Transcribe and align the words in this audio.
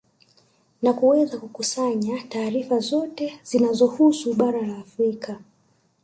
Na 0.81 0.93
kuweza 0.93 1.37
kukusanaya 1.37 2.21
taarifa 2.29 2.79
zote 2.79 3.39
zinazohusu 3.43 4.33
bara 4.33 4.61
la 4.61 4.77
Afrika 4.77 5.39